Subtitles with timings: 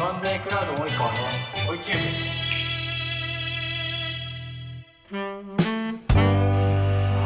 [0.00, 1.18] M&A クラウド及川の？
[1.68, 1.98] 追いチュー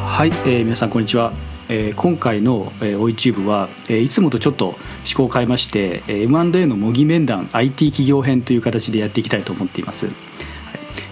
[0.09, 1.33] はい、えー皆さんこんにちは、
[1.69, 10.15] えー今回の、えー、おいチューブは、えーいつもとちょっと趣向を変えまして、えー M&A の模擬面談 IT 企業編という形でやっていきたいと思っています、はい。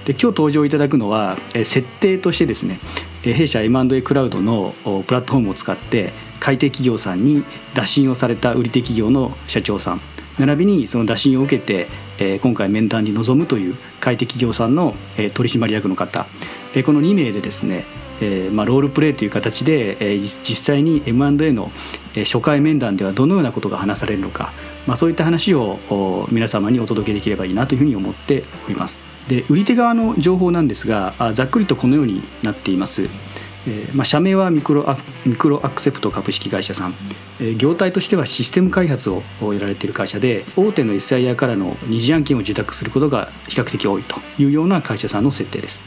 [0.05, 2.81] で今日登場いただくのは、えー設定としてですね、
[3.23, 4.75] えー弊社 M&A クラウドの
[5.07, 7.45] プラットフォームを使って買い手企業さんに
[7.75, 10.01] 打診をされた売り手企業の社長さん。
[10.39, 16.27] 並びにその打診を受けて、えー今回面談に臨むという買い手企業さんの、えー取締役の方、
[16.75, 17.85] えーこの2名でですね
[18.21, 21.73] えーまあ、ロールプレイという形で、えー実際に M&A の、
[22.15, 24.53] 初回面談ではどのようなことが話されるのか、
[24.87, 29.01] まあ、そういった話を皆様にお届けできればいいなというふうに思っております。
[29.29, 33.09] で売り手側の情報なんですがざっくりとこのようになっています。
[33.95, 36.95] まあ、社名はミクロアミクロアクセプト株式会社さん、
[37.59, 45.83] 業態としてはシステム開発をやられている会社で大手の SIR からの二次案件を受託することが比較的多いというような会社さんの設定です。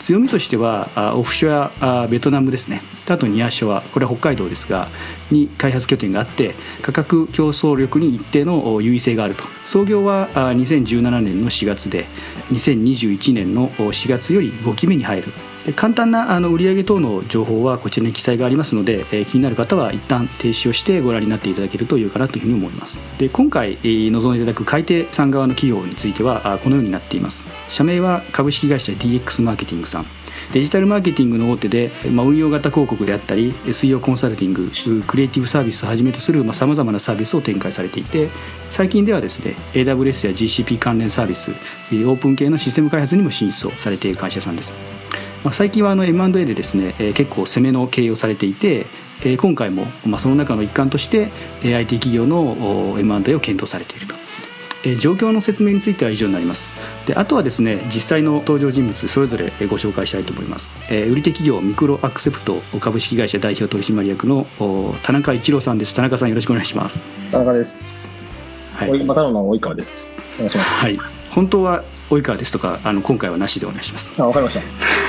[0.00, 2.82] 強みとしてはオフショアベトナムですね。
[3.08, 4.86] あとニアショアこれは北海道ですが
[5.32, 9.42] に開発拠点があって価格競争力に一定の優位性があると。
[9.64, 12.06] 創業は2017年の4月で
[12.52, 15.32] 2021年の4月より5期目に入る。
[15.76, 23.00] 簡単なあの売上等の情報はこちらに記載がありますので、え気になる方は一旦停止をしてご覧になっていただけるといいかなというふうに思います。
[23.18, 27.48] で今回、えー臨んでいただく買い手さん側の企業についてはあこのようになっています。
[27.68, 30.06] 社名は株式会社 DX マーケティングさん。
[30.52, 34.70] デジタルマーケティングの大手で、まあ、運用型広告であったり SEO コンサルティング
[35.06, 38.30] クリエイティブサービスをはじめとするさまざ、まなサービスを展開されていて
[38.70, 44.72] 最近ではですね AWS や GCP 関連サービスオープン系のシステム開発にも進出をされている会社さんです。
[45.44, 48.86] まあ、最近はあの M&A でですね、えー結構攻めの経営をされていて、
[49.22, 51.28] えー今回も、まあ、その中の一環として
[51.62, 54.14] えー IT 企業のお M&A を検討されていると。
[54.84, 56.68] えー状況の説明については以上になります
[57.06, 68.28] であとはですね実際の登場人物それぞれえーご紹介したいと思います、えー売り手企業ミクロアクセプト株式会社代表取締役のお田中一郎さんです田中さんよろしくお願いします田中です。
[68.74, 70.16] はいまたの及川です。
[70.36, 70.76] お願いします。
[70.76, 70.96] はい
[71.30, 75.07] 本当は及川ですとかあの今回はなしでお願いしますあ、わかりました。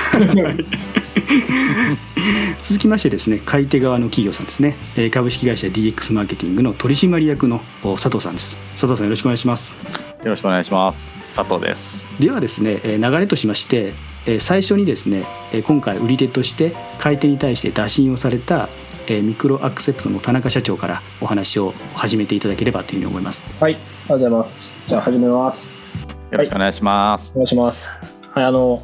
[2.62, 9.76] 続きましてですね買い手側の企業さんですねえー株式会社 DX マーケティングの取締役のお佐藤さんです佐藤さんよろしくお願いします
[10.22, 11.16] よろしくお願いします。
[11.34, 12.06] 佐藤です。
[12.20, 13.94] ではですねえー流れとしまして
[14.26, 18.68] えー最初にですねえー今回売り手として買い手に対して打診をされた
[19.06, 24.74] えーミクロアクセプトの田中社長からお話を始めていただければというふうに思いますはい、ありがとうございます。
[24.88, 25.82] じゃあ始めます。
[26.30, 27.32] よろしくお願いします。
[27.34, 28.19] お願いします。
[28.32, 28.82] はい、あの、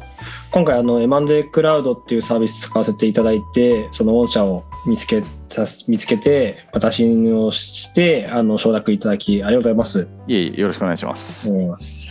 [0.51, 10.07] 今回あの M&A クラウドっていうサービス使わせていただいて、その御社を見つけさ見つけて、打診をして、あの、承諾いただき、ありがとうございます。
[10.27, 11.49] いえいえ、よろしくお願いします。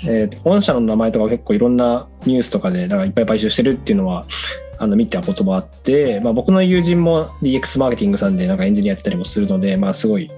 [0.08, 4.24] えー、御社の名前とか結構いろんなニュースとかでなんかいっぱい買収してるっていうのは
[4.78, 10.30] あの見たこともあって、まあ、僕の友人も DX マーケティングさんでなんかエンジニアやってたりもするので、まあ、すごい、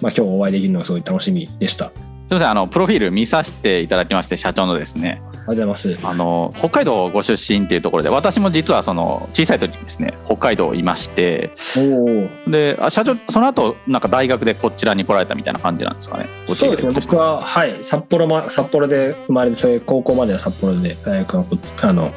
[0.00, 1.92] まあ、今日お会いできるのがすごい楽しみでした。
[2.34, 5.98] みません、あの、プロフィール見させていただきまして、社長のですね、がとうございます。
[6.04, 12.04] あの、北海道ご出身っていうところで、私も実はその、小さい時にですね、北海道いまして、お
[12.48, 12.50] お。
[12.50, 16.26] で、あ社長、その後、なんか大学でこちらに来られたみたいな感じなんですかね？
[16.46, 16.92] ごそうですね。
[16.94, 21.44] 僕は、はい、札幌ま、札幌で生まれて、それ高校までは札幌で、大学は
[21.82, 22.12] あの、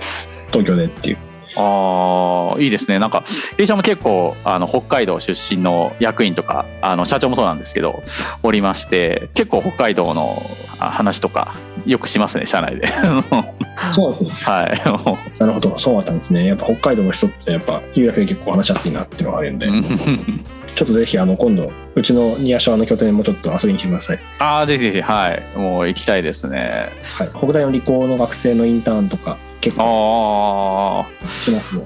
[0.52, 1.18] 東京でっていう。
[1.56, 3.00] ああ、いいですね。
[3.00, 3.24] なんか、
[3.58, 8.04] 弊社も結構、あの、北海道出身の役員とか、あの、社長もそうなんですけど、
[8.44, 10.42] おりまして、結構北海道の
[10.80, 11.56] あ話とか、
[11.86, 12.88] よくしますね、社内で。
[13.92, 14.30] そうですね。
[14.44, 15.40] はい。
[15.40, 15.78] なるほど。
[15.78, 16.46] そうだったんですね。
[16.46, 19.68] やっぱ北海道の人って、やっぱ、有楽で結構話しやすいなっていうのがあるんで。
[20.76, 24.20] ちょっとぜひあの今度うちのニアショアの拠点もちょっと遊びに来てください。
[24.40, 25.58] ああ、ぜひぜひ、はい。
[25.58, 26.90] もう行きたいですね。
[27.18, 31.06] はい、北大の理工の学生のインターンとか結構。
[31.26, 31.84] しますね。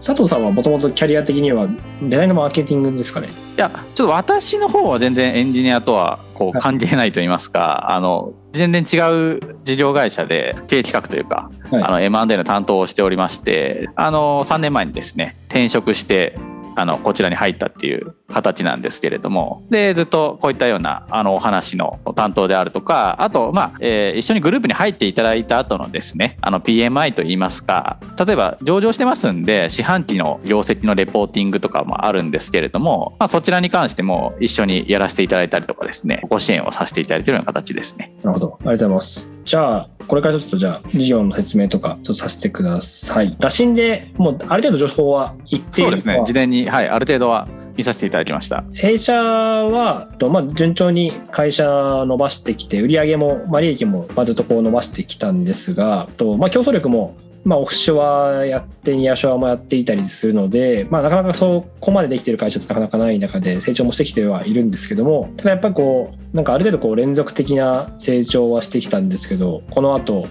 [0.00, 1.68] 佐藤さんはもともとキャリア的には
[2.02, 3.28] デザインのマーケティングですかね？
[3.28, 8.96] いや、ちょっと私の方は全然エンジニアとはこうはい関係ないと言いますか、あの、全然違
[9.36, 16.38] う事業会社で経営企画というか、はいあの M&A の担当をしておりまして、あの、3年前にですね、転職して、
[16.76, 38.12] あの、こちらに入ったっていう形なんですけれども、で、ずっとこういったような、あの、お話の担当であるとか、あと、まあ、えー一緒にグループに入っていただいた後のですね、あの、PMI といいますか、例えば上場してますんで、四半期の業績のレポーティングとかもあるんですけれども、まあ、そちらに関しても一緒にやらせていただいたりとかですね、ご支援をさせていただいているような形ですね。
[38.22, 38.58] なるほど。
[38.60, 39.39] ありがとうございます。
[39.44, 43.36] じゃあ、これからちょっとじゃあ、事業の説明とか、ちょっとさせてください。
[43.38, 48.64] 打診でもうある程度情報は言ってそうですね、事前に、はい、ある程度は見させていただきました。
[48.74, 70.26] 弊社は、とまあ、順調に会社伸ばしてきて売上も、まあ、利益もまあずっとこう伸ばしてきたんですがと、まあ、競争力もまあ、オフショアやってニアショアもやっていたりするので、まあ、なかなかそこまでできてる会社ってなかなかない中で成長もしてきてはいるんですけどもただやっぱりこうなんかある程度こう連続的な成長はしてきたんですけどこの後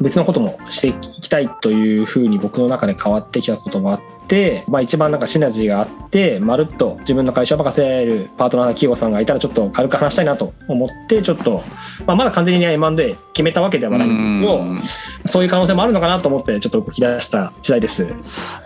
[0.00, 11.62] 別のこともしていきたいというふうに僕の中で変わってきたこともあって、まあ、一番なんかシナジーがあってまるっと自分の会社を任せるパートナーの企業さんがいたらちょっと軽く話したいなと思ってちょっと、
[12.06, 18.04] まあ、まだ完全に M&A 決めたわけではないんですけどそういう可能性もあるのかなと思ってちょっと動き出した次第です。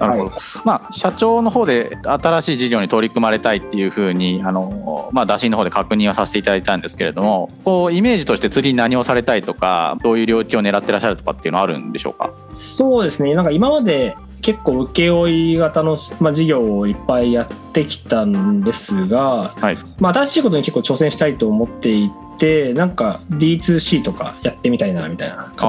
[0.00, 0.30] なるほど、はい、
[0.64, 12.32] まあ、社長の方で新しい事業に取り組まれたいっていうふうにあの、まあ、打診の方で確認をさせていただいたんですけれどもこうイメージとして次何をされたいとかどういう領域を狙ってらっしゃるとかっていうのはあるんでしょうか？
[12.48, 13.34] そうですね。
[13.34, 19.78] なんか今まで結構請負型の、まあ、事業をいっぱいやってきたんですが、はい。
[19.98, 25.68] まあ、新しいことに結構挑戦したいと思っていてなんか D2C とかやってみたいなみたいな方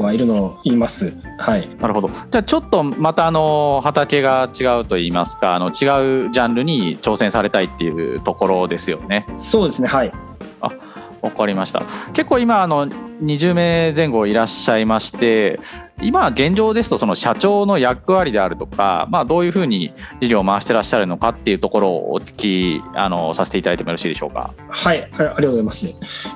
[0.00, 1.14] はいるのを言います。
[1.38, 2.08] はい、なるほど。
[2.08, 9.26] じゃあちょっとまたあの畑が違うと言いますかあの違うジャンルに挑戦されたいっていうところですよね。
[9.36, 9.88] そうですね。
[9.88, 10.12] はい。
[10.60, 10.72] あ
[11.20, 11.82] わかりました。
[12.12, 15.60] 結構今あの20名前後いらっしゃいまして
[16.02, 24.52] 今現状ですとその社長の役割であるとか、まあ、どういうふうに事業を回してらっしゃるのかっていうところをお聞きあのさせていただいてもよろしいでしょうか？
[24.68, 25.86] はい、ありがとうございます。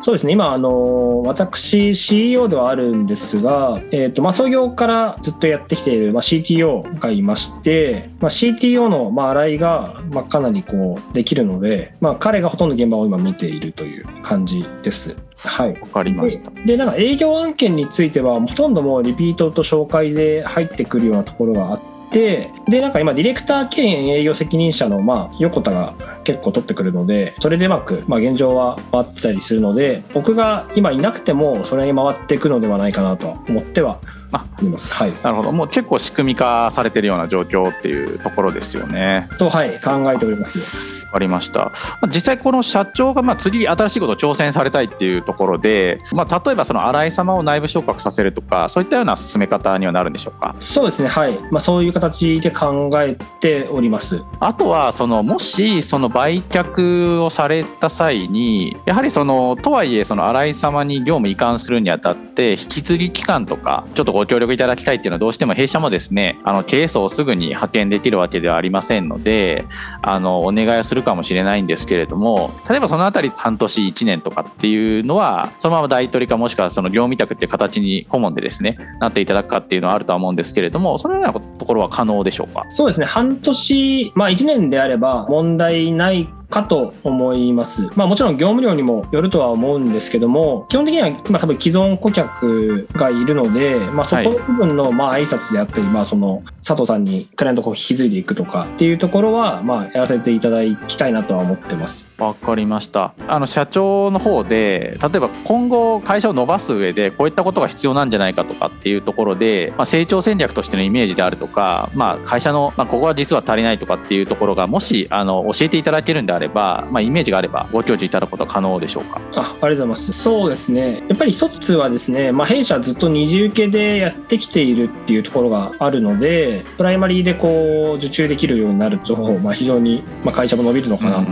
[0.01, 15.17] そうですね今あの私 CEO ではあるんですが、えーとまあ、創業からずっとやってきている、まあ、CTO がいまして、まあ、CTO の、まあ、洗いが、まあ、かなりこうできるので、まあ、彼がほとんど現場を今見ているという感じです。
[15.39, 21.81] はい、わかりましたでなんか営業案件についてはほとんどもうリピートと紹介で入ってくるようなところがあっ
[22.11, 25.95] てでなんか今ディレクター兼営業責任者の、まあ、横田が
[26.25, 34.01] 結構取ってくるのでそれでうまく、まあ、現状は回ってたりするので僕が今いなくてもそれに回っていくのではないかなと思っては
[34.33, 34.93] あります。
[34.93, 39.29] はい、なるほどもう結構仕組み化されてるような状況っていうところですよね。
[39.39, 40.98] とはい考えております。
[41.09, 41.73] わかりました。
[42.09, 50.55] 実際この社長がまあ次新しいことを挑戦されたいっていうところで、まあ、例えばその新井様を内部昇格させるとかそういったような進め方にはなるんでしょうか？
[50.61, 54.23] そうですねはい、まあ、そういう形で考えております。
[54.41, 69.65] あとはそのもしその売却をされた際にやはりそのとはいえその新井様に業務移管するにあたって引き継ぎ期間とかちょっとご協力いただきたいっていうのはどうしても弊社もですねあの経営層をすぐに派遣できるわけではありませんので
[70.03, 82.65] あのお願いをするるかもしれないんですけれども例えばそのあたり半年1年とかっていうのはそのまま大取りかもしくはその業務委託っていう形に顧問でですねなっていただくかっていうのはあるとは思うんですけれどもそのようなところは可能でしょうか？
[82.69, 83.07] そうですね。
[83.07, 87.89] 半年まあ1年であれば問題ないかと思います。
[87.95, 102.09] まあもちろん業務量にもよるとは思うんですけども、基本的にはまあ多分既存顧客がいるので、まあそこの部分のまあ挨拶であったり、まあその佐藤さんにクライアントを引き継いでいくとかっていうところは、まあやらせていただきたいなとは思ってます。
[102.19, 103.13] わかりました。
[103.27, 119.21] あの社長の方で、例えば今後会社を伸ばす上でこういったことが必要なんじゃないかとかっていうところで、まあ成長戦略としてのイメージであるとか、まあ会社の、まあここは実は足りないとかっていうところがもしあの教えていただけるんであれば、まあ、イメージがあればご教授いただくことは可能でしょうか？
[119.35, 120.13] あありがとうございます。
[120.13, 121.03] そうですね。
[121.09, 131.25] やっぱり一つはですね、まあ、弊社ずっと二次受けでやってきているっていうところがあるのでプライマリーでこう受注できるようになると、まあ、非常に、まあ、会社も伸びるのかな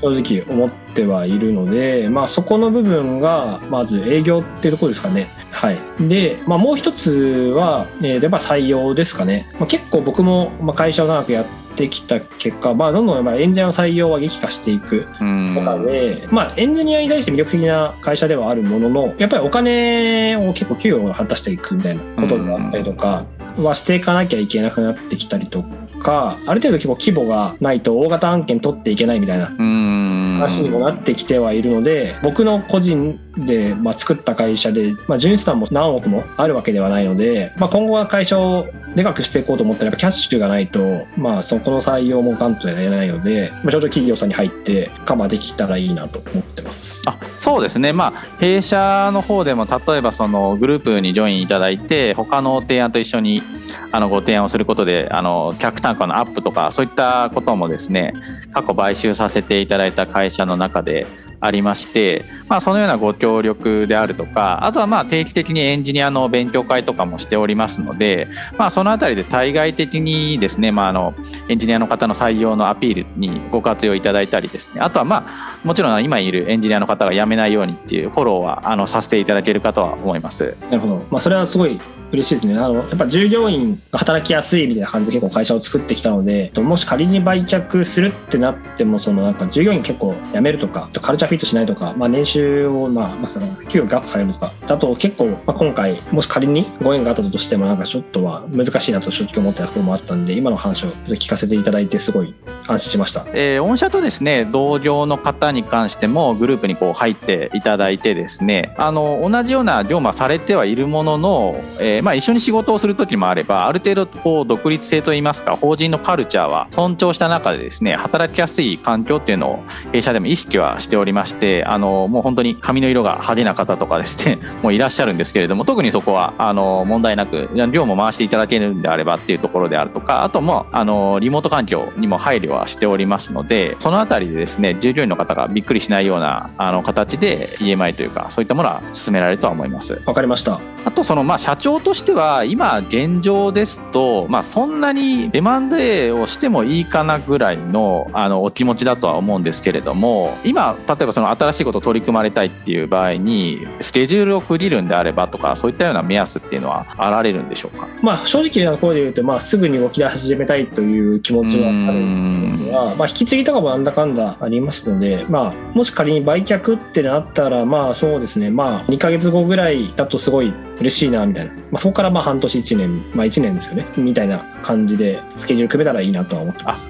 [0.00, 5.28] と正直思ってはいるので、まあ、そこの部分がまず営業っていうところですかね。
[5.50, 7.10] はい、で、まあ、もう一つ
[7.56, 23.24] は、えー、やっぱ採用ですかね、まあ、結構僕も、まあ、会社を長くやってってきた結果、まあ、どんどんまあエンジニアの採用は激化していく中で、まあ、エンジニアに対して魅力的な会社ではあるもののやっぱりお金を結構給与を果たしていくみたいなことであったりとか
[23.58, 25.64] はしていかなきゃいけなくなってきたりと
[26.04, 47.02] かある程度規模がないと大型案件取っていけないみたいな話にもなってきてはいるので僕の個人で、まあ、作った会社で、まあ、純資産も何億もあるわけではないので、まあ、今後は会社をでかくしていこうと思ったらやっぱキャッシュがないと、まあ、そこの採用もガンとやれないので、まあ、上場企業さんに入ってカバーできたらいいなと思ってます。
[47.06, 53.42] あそうですね、まあ、弊社の方でも例えばそのグループにジョインいただいて他の提案と一緒に
[53.90, 58.14] あのご提案をすることであの客単価のアップとかそういったこともですね
[58.52, 61.06] 過去買収させていただいた会社の中で
[61.40, 71.14] ありまして、まあ、そのようなご協力であるとかあとはまあ定期的にエンジニアの勉強会とかもしておりますので、まあ、そのあたりで対外的にですね、まあ、あの
[71.48, 80.56] エンジニアの方の採用のアピールにご活用いただいたりですねあとはまあもちろん今いるエンジニアの方が辞めないようにっていうフォローはあのさせていただけるかとは思います。
[80.62, 81.06] なるほど。
[81.10, 81.78] まあ、それはすごい
[82.14, 82.56] 嬉しいですね。
[82.58, 102.34] あの、やっぱ従業員が働きやすいみたいな感じで結構会社を作ってきたので、もし仮に売却するってなっても、そのなんか従業員結構辞めるとか、カルチャーフィットしないとか、まあ、年収を、まあ、まあ、その給与ガッツされるとか、だと結構、まあ、今回、もし仮にご縁があったとしても、なんかちょっとは難しいなと正直思ったところもあったんで、今の話を聞かせていただいて、すごい
[102.66, 103.26] 安心しました。
[103.32, 140.02] えー御社とですね同業の方に関してもグループにこう入っていただいてですねあの同じような業務はされてはいるものの、えーまあ、一緒に仕事をする時もあればある程度こう独立性といいますか法人のカルチャーは尊重した中でですね働きやすい環境っていうのを弊社でも意識はしておりましてあのもう本当に髪の色が派手な方とかですね もういらっしゃるんですけれども特にそこはあの問題なく量も回していただけるんであればっていうところであるとかあともあのリモート環境にも配慮はしておりますのでそのあたりでですね従業員の方がびっくりしないようなあの形で EMI というかそういったものは進められるとは思います。
[140.04, 140.60] わかりました。
[140.84, 157.86] あとそのまあ社長としては今現状ですとまあそんなに M&A をしてもいいかなぐらいのあのお気持ちだとは思うんですけれども今例えばその新しいことを取り組まれたいっていう場合にスケジュールを区切るんであればとかそういったような目安っていうのはあられるんでしょうか？
[158.02, 171.52] まあ、正直なところで言うと、まあ、すぐに動き出し始めたいという気持ちはあるのでは、まあ、引き継ぎとかもなんだかんだありますので、まあ、もし仮に売却ってなったら、まあ、そうですね、まあ、2ヶ月後ぐらいだとすごい嬉しいな、みたいな。
[171.74, 176.88] まあ、そこからまあ半年1年、まあ、1年ですよね、みたいな感じで、スケジュール組めたらいいなとは思ってます。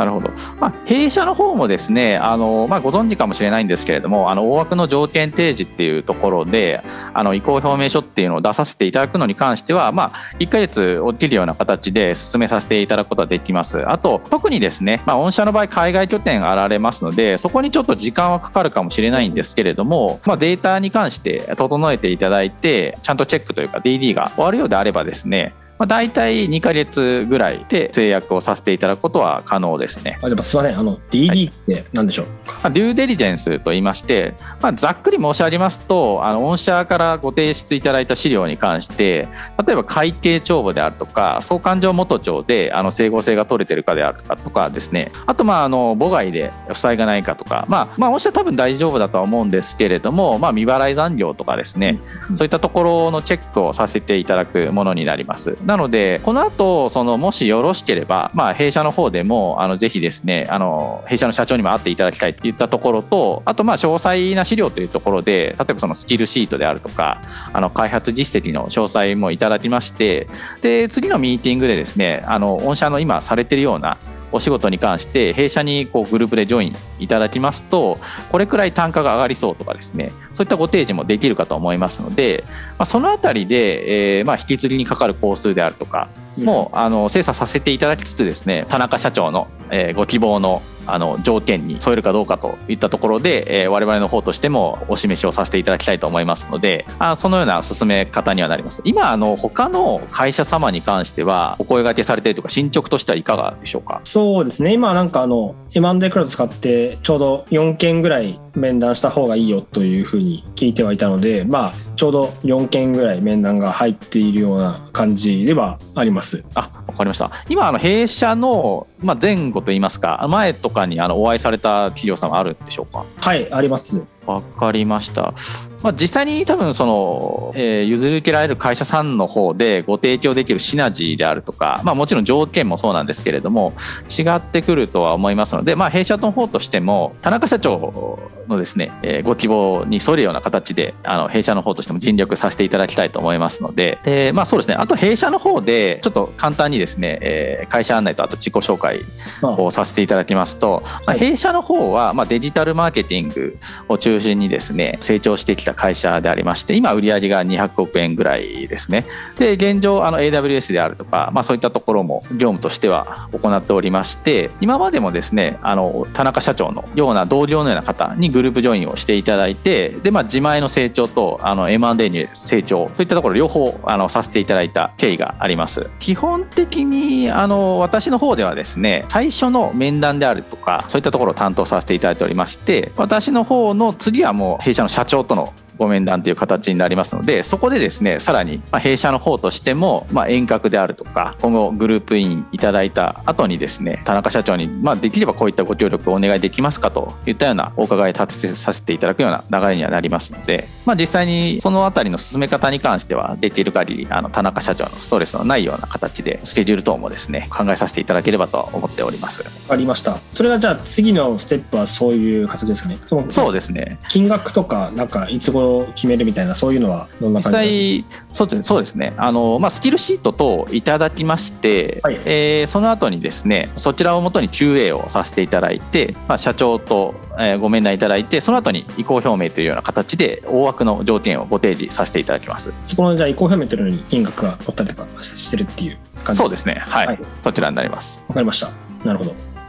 [0.00, 13.86] なるほど、まあ、弊社の方もですねあの、まあ、ご存知かもしれないんですけれどもあの大枠の条件提示っていうところであの移行表明書っていうのを出させていただくのに関しては、まあ、1ヶ月起きるような形で進めさせていただくことはできます。
[13.86, 30.18] あと特にですね、まあ、御社の場合海外拠点があられますのでそこにちょっと時間はかかるかもしれないんですけれども、まあ、データに関して整えていただいてちゃんとチェックというか DD が終わるようであればですねまあ、大体2ヶ月ぐらいで制約をさせていただくことは可能ですね。
[30.22, 39.26] あじゃあすいません、あの、DD って何でしょう、まあデューデリジェンスと言いまして、まあ、ざっくり申し上げますと、あの御社からご提出いただいた資料に関して、
[39.66, 52.36] 例えば会計帳簿であるとか、相関上元帳であの整合性が取れてるかであるとかとかですね、あと、まあ、あの母外で負債がないかとか、まあ、まあ、御社多分大丈夫だとは思うんですけれども、まあ、未払い残業とかですね、うん。
[52.36, 55.56] そういったところのチェックをさせていただくものになります。
[55.70, 67.22] なので、この後、そのもしよろしければ、まあ、弊社の方でも、あのぜひですね、あの弊社の社長にも会っていただきたいといったところと、あと、まあ、詳細な資料というところで、例えばそのスキルシートであるとか、
[67.52, 70.26] あの開発実績の詳細もいただきまして、
[70.60, 73.96] で、次のミーティングでですね、あの御社の今されているような
[74.32, 77.98] お仕事に関して弊社にこうグループでジョインいただきますと
[78.30, 82.44] これくらい単価が上がりそうとかですねそういったご提示もできるかと思いますので、
[82.78, 86.08] まあ、そのあたりで、えーまあ、引き継ぎにかかる工数であるとか
[86.38, 90.62] もうあの精査させていただきつつですね田中社長の、えーご希望の
[90.94, 98.82] あの条件に添えるかどうかといったところで、えー我々の方としてもお示しをさせていただきたいと思いますのであそのような進め方にはなります。
[98.84, 104.00] 今あの他の会社様に関してはお声掛けされているとか進捗としてはいかがでしょうか？
[104.04, 116.44] そうですね、今なんかあの、M&A クラウド使って、ちょうど4件ぐらい面談した方がいいよというふうに聞いてはいたので、まあ、ちょうど4件ぐらい面談が入っているような感じではあります。
[116.54, 123.04] あわかりました今あの弊社の、まあ、前後といいますか前とかにあのお会いされた企業さんはあるんでしょうか？
[123.16, 124.02] はい、あります。
[124.26, 125.34] わかりました。
[125.82, 133.72] まあ、実際に多分その、えー譲り受けられる会社さんの方でご提供できるシナジーであるとか、まあ、もちろん条件もそうなんですけれども
[134.08, 149.00] 違ってくるとは思いますので、まあ、弊社の方としても田中社長のですね、えーご希望に沿るような形であの弊社の方としても尽力させていただきたいと思いますのでで、まあ、そうですねあと弊社の方でちょっと簡単にですね、えー会社案内とあと自己紹介
[149.42, 153.58] まあをさせていただきますと、まあ、はい弊社の方はまあデジタルマーケティング
[153.88, 159.06] を中中心にですね成長してきた会社でありまして今売上が200億円ぐらいですね。
[159.38, 175.88] で現状あの AWS であるとか、まあ、そういったところも業務としては行っておりまして今までもですねあの田中社長のような同僚のような方にグループジョインをしていただいてで、まあ、自前の成長とあの M&A に成長といったところ両方あのさせていただいた経緯があります。
[176.00, 209.42] 基本的にあの私の方ではですね最初の面談であるとかそういったところを担当させていただいておりまして私の方の次はもう弊社の社長とのご面談という形になりますのでそこでですねさらにま弊社の方としてもま遠隔であるとか今後グループインいただいた後にですね田中社長にまできればこういったご協力をお願いできますかといったようなお伺い立てさせていただくような流れにはなりますので、まあ、実際にそのあたりの進め方に関してはできる限りあの田中社長のストレスのないような形でスケジュール等もですね考えさせていただければと思っております。
[209.42, 210.20] わかりました。
[210.34, 212.98] それはじゃあ次のステップはそういう形ですかね？
[213.30, 213.98] そうですね。
[214.10, 219.14] 金額とかなんかいつ頃決めるみたいななそういうのはどんな感じ実際そうですねそうですね。
[219.16, 232.72] あの、まあ、スキルシートといただきまして、はい、えー、その後にですねそちらをもとに QA をさせていただいて、まあ、社長とえご面談いただいてその後に意向表明というような形で大枠の条件をご提示させていただきます。
[232.82, 236.82] そこのじゃあ意向表明というのに金額が取ったりとかしてるっていう感じそうですね。
[236.86, 238.24] はい、はい、そちらになります。
[238.28, 238.70] わかりました。
[239.04, 239.59] なるほど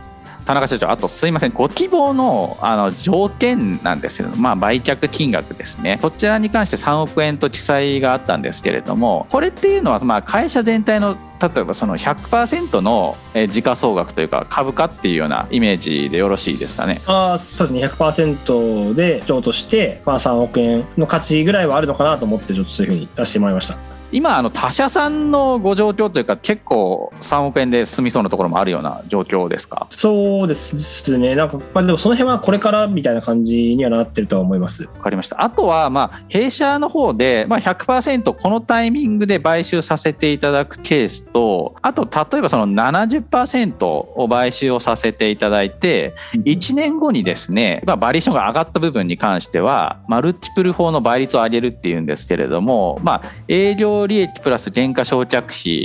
[0.46, 13.18] 田中社長、あとすいません、ご希望のあの条件なんですけど、まあ、売却金額ですね、こちらに関して3億円と記載があったんですけれども、これっていうのは、まあ、会社全体の例えばその100%の
[13.50, 17.02] 時価総額というか株価っていうようなイメージでよろしいですかね？
[17.08, 17.88] あそうですね。
[17.88, 23.76] 100%で譲渡して、まあ、3億円の価値ぐらいはあるのかなと思ってちょっとそういうふうに出してもらいました。
[24.12, 29.88] 今あの他社さんのご状況というか結構3億円で済みそうなところもあるような状況ですか？
[29.90, 31.36] そうですね。
[31.36, 34.84] なんか、まあ、でもその辺はこれからみたいな感じにはなってるとは思います。
[34.84, 35.42] わかりました。
[35.44, 55.38] あとはまあ弊社の方で、まあ100%このタイミングで買収させていただくケースとあと例えばその70%を買収をさせていただいて1年後にですね、まあ、バリエーションが上がった部分に関してはマルチプル法の倍率を上げるっていうんですけれどもまあ営業利益プラス原価償却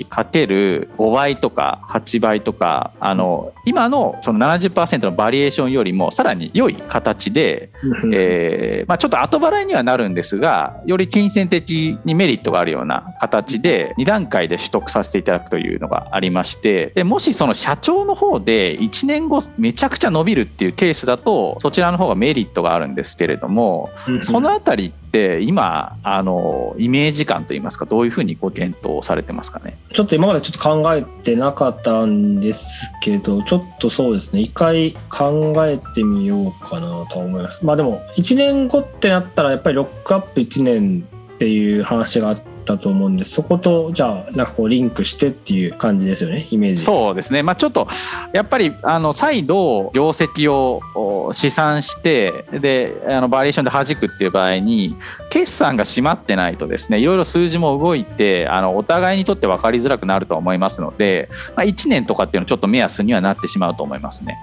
[0.02, 7.70] 費かける5倍とか8倍とかあの今のその70%のバリエーションよりもさらに良い形で、
[8.12, 23.90] えーまあ、ちょっと後払いにはなるんですがより金銭的にメリットがあるような形で2段階で取得させていただくというのがありましてでもしその社長の方で1年後めちゃくちゃ伸びるっていうケースだとそちらの方がメリットがあるんですけれども
[24.22, 29.76] そのあたりって今あのイメージ感といいますかどういうふうにご検討されてますかね。
[29.92, 32.68] ちょっと今までちょっと考えてなかったんです
[33.02, 34.40] けどちょっとそうですね。
[34.40, 37.64] 一回考えてみようかなと思います。
[37.64, 41.06] まあでも1年後ってなったらやっぱりロックアップ1年
[41.36, 47.86] っていう話があったと思うんでそことじゃあなんかこうリンクしてっていう感じですよねイメージそうですねまあちょっと
[48.32, 54.96] やっぱりあの再度業績を試算してであのバリエーションで弾くっていう場合に
[55.28, 64.38] 決算が閉まってないとですねいろいろ数字も動いてあのお互いにとって分かりづらくなると思いますので、まあ、1年とかっていうのちょっと目安にはなってしまうと思いますね。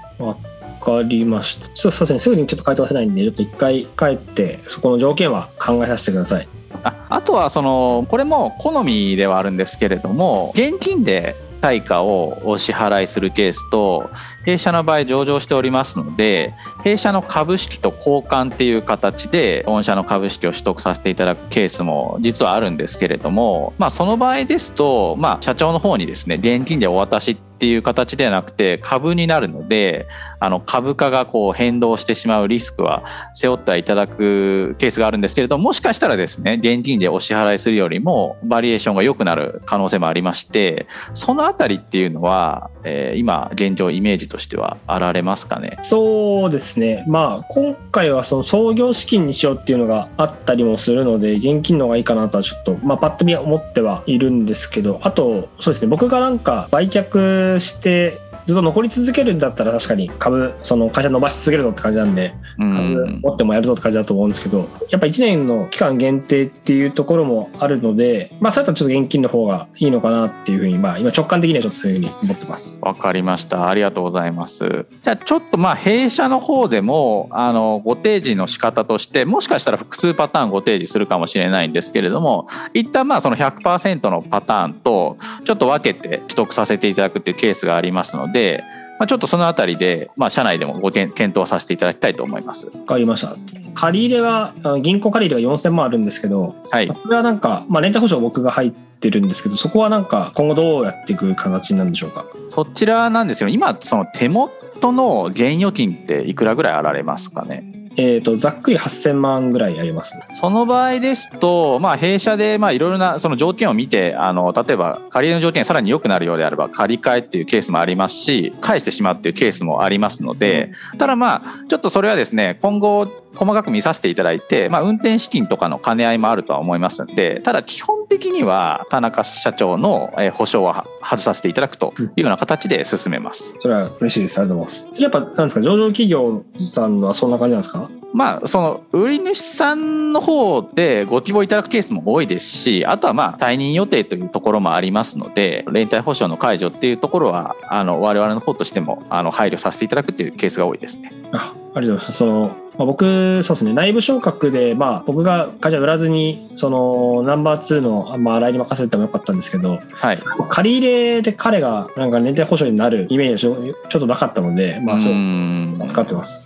[0.84, 1.70] かりました。
[1.74, 2.20] そうですね。
[2.20, 6.48] すぐにちょっと回答せないんで、ちょっと一回帰って、そこの条件は考えさせてください。
[6.84, 14.10] ああとはそのこれも好みではあるんですけれども現金で対価をお支払いするケースと
[14.44, 30.06] 弊社の場合上場しておりますので弊社の株式と交換っていう形で御社の株式を取得させていただくケースも実はあるんですけれども、まあ、その場合ですと、まあ、社長の方にですね現金でお渡しっていう形ではなくて株になるので
[30.42, 45.80] あの株価がこう変動してしまうリスクは背負っていただくケースがあるんですけれどもしかしたらですね現金でお支払いするよりもバリエーションが良くなる可能性もありましてそのあたりっていうのは、えー、今現状イメージとしてはあられますかね？
[45.84, 47.06] そうですね。
[47.08, 55.88] まあ今回はその創業資金にしようっていうのがあったりもするので現金の方がいいかなとはちょっと、まあ、パッと見思ってはいるんですけどあとそうですね。
[55.88, 72.78] 僕がなんか売却してずっと残り続けるんだったら確かに株その会社伸ばし続けるぞって感じなんで株持ってもやるぞって感じだと思うんですけどやっぱ1年の期間限定っていうところもあるのでまあそれたらちょっと現金の方がいいのかなっていうふうにまあ今直感的にはちょっとそういうふうに思ってます。
[72.82, 73.70] わかりました。
[73.70, 74.86] ありがとうございます。
[75.02, 88.64] じゃあちょっとまあ弊社の方でもあのご提示の仕方としてもしかしたら複数パターンご提示するかもしれないんですけれども一旦まあその100%のパターンとちょっと分けて取得させていただくっていうケースがありますのでで
[89.00, 92.68] まあ、ちょっとそのあたりで、まあ、社内でもご検検討させていただきたいと思います。
[92.68, 93.36] わかりました。
[93.74, 96.88] 借り入れが、銀行借り入れが4000万あるんですけど、はい。
[96.88, 102.26] これはなんか、まあ、レンタ保証僕が入ってるんですけど、そこはなんか、今後どうやっていく形なんでしょうか？
[102.50, 103.50] そちらなんですよ。
[103.50, 107.83] 今、その手元の現預金っていくらぐらいあられますかね？
[107.96, 110.18] えっ、と、ざっくり8000万ぐらいあります。
[110.40, 133.56] その場合ですと、まあ、弊社でまあいろいろなその条件を見てあの例えば借り入れの条件さらに良くなるようであれば借り換えっていうケースもありますし返してしまうっていうケースもありますのでただまあちょっとそれはですね今後細かく見させていただいて、まあ、運転資金とかの兼ね合いもあるとは思いますのでただ基本的には田中社長のえー保証は外させていただくというような形で進めます。
[133.60, 134.40] それは嬉しいです。
[134.40, 134.90] ありがとうございます。
[134.94, 137.90] それやっぱ、なんですか、上場企業さんはそんな感じなんですか？
[138.14, 151.12] まあ、その売り主さんの方でご希望いただくケースも多いですしあとはまあ退任予定というところもありますので連帯保証の解除っていうところはあの我々の方としてもあの配慮させていただくっていうケースが多いですね。
[151.32, 152.12] あありがとうございます。
[152.12, 163.56] その、まあ、僕、そうですね、内部昇格で、まあ、僕が会社売らずに、その、ナンバー2の、まあ、洗いに任せてもよかったんですけど、はい、借り入れで彼が、なんか年齢保証になるイメージが
[163.90, 166.42] ちょっとなかったので、まあ、うそう、ん使ってます。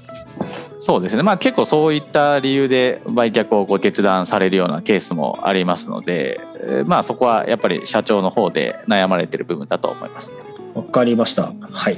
[0.80, 10.38] そうですね、まあ、結構そういった理由で売却をご決断されるようなケースもありますので、えーまあ、そこはやっぱり社長の方で悩まれてる部分だと思いますね。
[10.76, 11.52] わかりました。
[11.72, 11.98] はい。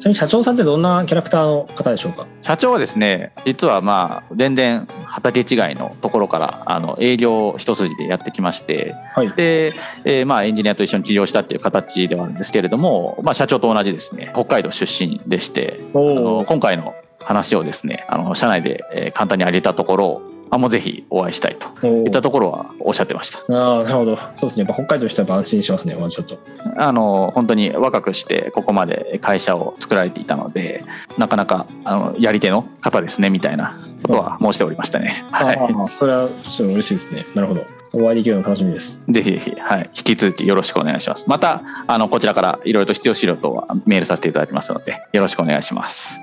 [0.00, 2.26] ちなみに社長さんってどんなキャラクターの方でしょうか？
[2.40, 9.32] 社長はですね実はまあ全然畑違いのところからあの営業一筋でやってきましてはい。
[9.32, 16.44] で、えーまあエンジニアと一緒に起業したっていう形ではあるんですけれども、まあ、社長と同じですね北海道出身でしてあおのお。
[16.44, 24.18] 今回の話をですねあの社内でえー簡単に挙げたところあもうぜひお会いしたいとおいったところはおっしゃってましたああ、なるほど。
[24.34, 24.64] そうですね。
[24.64, 25.94] やっぱ北海道の人は安心しますね。
[25.94, 26.38] まあちょっと。
[26.76, 30.84] あの本当に若くしてここまで会社を作られていたので
[31.16, 35.24] なかなかあのやり手の方ですねみたいなことは申しておりましたね。
[35.30, 37.26] は いああ、それはちょっと嬉しいですね。
[37.34, 37.64] なるほど。
[37.94, 39.02] お会いできるの楽しみです。
[39.08, 41.24] ぜひぜひ、はい、引き続きよろしくお願いします。
[41.28, 46.20] また、あの、こちらからいろいろと必要資料等はメールさせていただきますので、よろしくお願いします。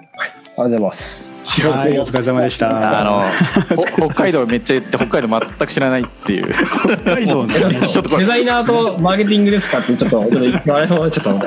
[0.58, 1.32] ありがとうございます。
[1.46, 3.24] はいお疲れ様でしたあの、
[4.00, 6.52] ほ北海道めっちゃ言って、北海道全く知らないっていう。
[6.52, 7.48] 北海道の
[7.88, 11.40] ちょっとこれ、デザイナーとマーケティングですかってちょっと、ちょっと言われそうになっちゃったの。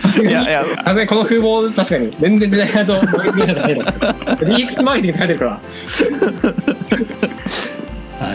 [0.00, 3.84] さすがに、いやいや、さすがにこの風貌、確かに、全然デザイナーとマーケティングじゃないの。
[3.84, 5.60] DX マーケティングって書いてるから。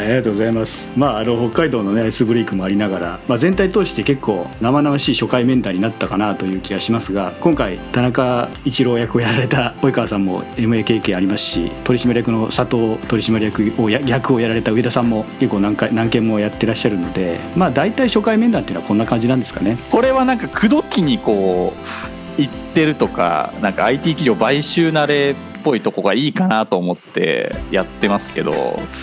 [0.09, 0.89] ありがとうございます。
[0.97, 19.77] まあ、あの北海道のね、アイスブレイクもありながら、まあ、全体通して結構生々しい初回面談になったかなという気がしますが、今回田中一郎役をやられた 及川さんも MA 経験ありますし、取締役の佐藤取締役を役をやられた上田さんも結構何回何件もやってらっしゃるので、まあ大体初回面談っていうのはこんな感じなんですかね。
[19.91, 28.51] これはなんか、口説きにこう、行ってるとか、なんか IT 企業買収慣れぽいとこがいいかなと思ってやってますけど、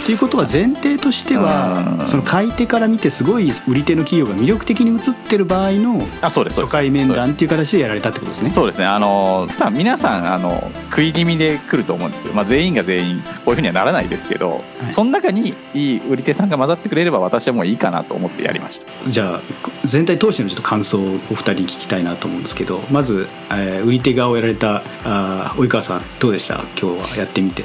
[0.06, 2.06] ということは前提としてはうん。
[2.06, 6.00] その買い手から見てすごい売り手の企業が魅力的に映ってる場合の。
[6.22, 8.50] 初回面談っていう形でやられたってことですね。
[8.50, 8.86] そうですね。
[8.86, 14.92] あのさあ皆さんあの食い気味で来ると思うんですけど、まあ、全員が全員こういうふうにはならないですけど、はい。
[14.92, 18.86] その中にいい売り手さんが混ざってくれれば私はもういいかなと思ってやりました。
[19.10, 19.40] じゃあ
[19.84, 27.64] 全体通してのちょっと感想をお二人に聞きたいなと思うんですけどまず、えー売り手側をやられたあー及川さんどうでした今日はやってみて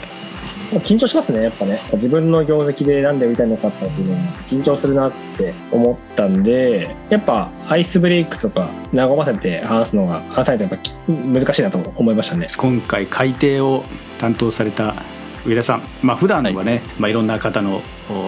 [0.79, 1.81] 緊張しますね、やっぱね。
[1.93, 12.47] 自分の業績でなんで売りたいのかっていうのは緊張するなって思ったんで、やっぱアイスブレイクとか和ませて話すのが、話さないとやっぱき難しいなと思いましたね。
[12.55, 13.83] 今回改定を
[14.17, 14.95] 担当された
[15.45, 17.82] 上田さんまあ普段はね、いまあ、いろんな方の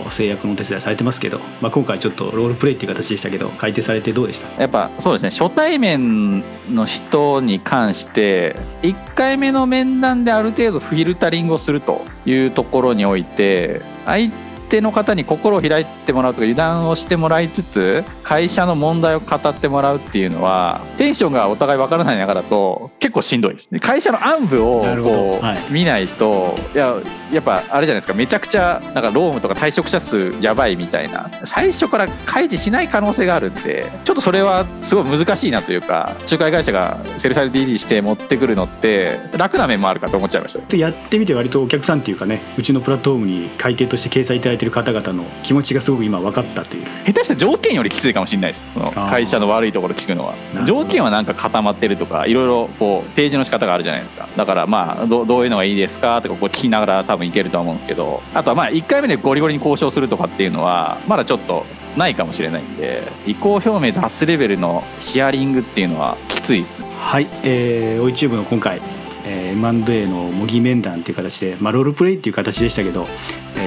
[0.05, 4.61] お制約のお手伝いされてますけど、まあ、今回ちょっとロールプレイっていう形でしたけど改定されてどうでした？
[4.61, 5.29] やっぱそうですね。
[5.29, 14.31] 初対面の人に関して1回目の面談である程度フィルタリングをするというところにおいて相
[14.73, 23.79] 手の方に心を開いてもらうとか油断をしてもらいつつ会社の問題を語ってもらうっていうのはテンションがお互いわからない中だと結構しんどいですね。
[23.79, 25.59] 会社の暗部をこう、はい。
[25.69, 26.95] 見ないといや
[27.31, 28.15] やっぱあれじゃないですか。
[28.15, 31.29] めちゃくちゃなんかロームとか退職者数やばいみたいな。
[31.45, 40.59] 最初から開示しない可能性があるんでちょっとそれはすごい難しいなというか仲介会社がセルサイド DD して持ってくるのって楽な面もあるかと思っちゃいました。
[40.67, 46.85] でやってみて割とお客さんっていうかねうちのプラットフォームに改定として掲載いただいてる方々の気持ちがすごく今分かったという。
[47.05, 48.63] 下手したら条件よりきついかもしれないです。
[49.09, 50.35] 会社の悪いところ聞くのは。
[50.65, 54.27] 条件はなんか固まってるとかいろいろこう提示の仕方があるじゃないですか。
[54.35, 58.21] だからまあどどういうのがいいですかとかこう聞きながら多分いけるとは思うんですけど。
[58.33, 61.65] あとはまあ1回目でゴリゴリに交渉するとかっていうのはまだちょっと
[61.97, 68.79] ないかもしれないんで意向表明出すレベルのシェアリングっていうのはきついですはい、えー、OiTube の今回、
[69.27, 73.07] えー、M&A の模擬面談という形で、まあ、ロールプレイっていう形でしたけど、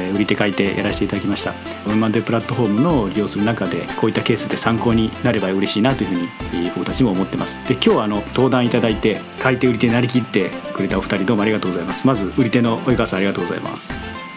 [0.06, 1.54] えー、売り手買い手やらせていただきました。
[1.88, 6.28] M&A プラットフォームの利用する中でこういったケースで参考になれば嬉しいなというふうに
[6.66, 7.58] えー僕たちも思ってます。
[7.68, 12.06] で今日はあの登壇いただいて買い手売り手になりきってくれたお二人どうもありがとうございます。
[12.06, 13.90] まず売り手の及川さんありがとうございます。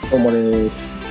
[0.09, 1.05] どうもです。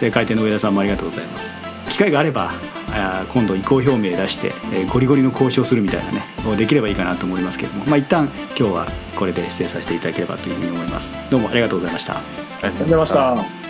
[0.00, 1.50] で買い手の上田さんもありがとうございます。
[1.90, 2.52] 機会があれば
[2.90, 6.24] あー今度意向表明出して、えーゴリゴリの交渉するみたいなね
[6.56, 7.84] できればいいかなと思いますけれども。
[7.86, 8.86] まあ一旦今日は
[9.16, 11.12] これで失礼させていただければというふうに思います。
[11.30, 12.16] どうもありがとうございました。
[12.16, 12.22] あ
[12.62, 13.63] りがとうございました。